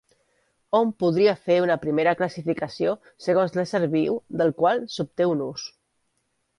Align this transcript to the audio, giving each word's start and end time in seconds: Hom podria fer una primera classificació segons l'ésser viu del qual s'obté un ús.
Hom 0.77 0.93
podria 1.03 1.35
fer 1.49 1.57
una 1.65 1.75
primera 1.83 2.15
classificació 2.23 2.97
segons 3.29 3.57
l'ésser 3.61 3.85
viu 3.95 4.19
del 4.43 4.59
qual 4.63 4.87
s'obté 4.99 5.33
un 5.37 5.49
ús. 5.55 5.73